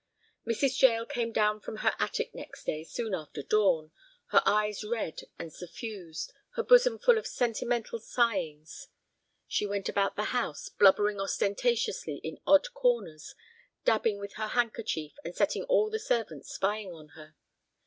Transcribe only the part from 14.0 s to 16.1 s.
with her handkerchief, and setting all the